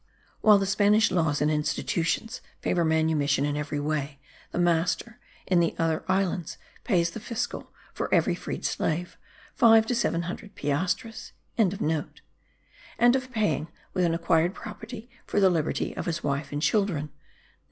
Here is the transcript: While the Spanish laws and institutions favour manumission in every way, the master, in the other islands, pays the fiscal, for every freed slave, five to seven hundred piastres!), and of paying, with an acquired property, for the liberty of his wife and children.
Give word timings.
While 0.39 0.57
the 0.57 0.65
Spanish 0.65 1.11
laws 1.11 1.41
and 1.43 1.51
institutions 1.51 2.41
favour 2.59 2.83
manumission 2.83 3.45
in 3.45 3.55
every 3.55 3.79
way, 3.79 4.19
the 4.51 4.57
master, 4.57 5.19
in 5.45 5.59
the 5.59 5.75
other 5.77 6.03
islands, 6.07 6.57
pays 6.83 7.11
the 7.11 7.19
fiscal, 7.19 7.69
for 7.93 8.11
every 8.11 8.33
freed 8.33 8.65
slave, 8.65 9.15
five 9.53 9.85
to 9.85 9.93
seven 9.93 10.23
hundred 10.23 10.55
piastres!), 10.55 11.33
and 11.55 11.71
of 13.15 13.31
paying, 13.31 13.67
with 13.93 14.03
an 14.03 14.15
acquired 14.15 14.55
property, 14.55 15.07
for 15.27 15.39
the 15.39 15.51
liberty 15.51 15.95
of 15.95 16.07
his 16.07 16.23
wife 16.23 16.51
and 16.51 16.63
children. 16.63 17.11